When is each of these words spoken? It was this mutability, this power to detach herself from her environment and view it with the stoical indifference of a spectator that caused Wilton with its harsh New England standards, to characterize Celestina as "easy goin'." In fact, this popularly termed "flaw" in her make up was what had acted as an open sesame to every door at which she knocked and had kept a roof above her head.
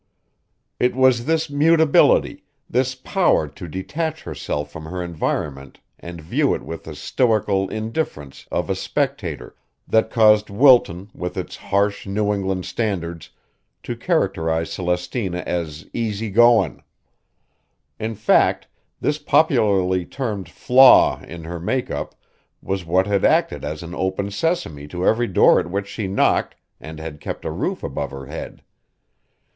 It 0.79 0.95
was 0.95 1.25
this 1.25 1.47
mutability, 1.47 2.43
this 2.67 2.95
power 2.95 3.47
to 3.47 3.67
detach 3.67 4.23
herself 4.23 4.71
from 4.71 4.85
her 4.85 5.03
environment 5.03 5.79
and 5.99 6.19
view 6.19 6.55
it 6.55 6.63
with 6.63 6.85
the 6.85 6.95
stoical 6.95 7.69
indifference 7.69 8.47
of 8.49 8.71
a 8.71 8.73
spectator 8.73 9.55
that 9.87 10.09
caused 10.09 10.49
Wilton 10.49 11.11
with 11.13 11.37
its 11.37 11.55
harsh 11.57 12.07
New 12.07 12.33
England 12.33 12.65
standards, 12.65 13.29
to 13.83 13.95
characterize 13.95 14.73
Celestina 14.73 15.43
as 15.45 15.85
"easy 15.93 16.31
goin'." 16.31 16.81
In 17.99 18.15
fact, 18.15 18.65
this 19.01 19.19
popularly 19.19 20.03
termed 20.03 20.49
"flaw" 20.49 21.21
in 21.25 21.43
her 21.43 21.59
make 21.59 21.91
up 21.91 22.15
was 22.59 22.85
what 22.85 23.05
had 23.05 23.23
acted 23.23 23.63
as 23.63 23.83
an 23.83 23.93
open 23.93 24.31
sesame 24.31 24.87
to 24.87 25.05
every 25.05 25.27
door 25.27 25.59
at 25.59 25.69
which 25.69 25.85
she 25.87 26.07
knocked 26.07 26.55
and 26.79 26.99
had 26.99 27.21
kept 27.21 27.45
a 27.45 27.51
roof 27.51 27.83
above 27.83 28.09
her 28.09 28.25
head. 28.25 28.63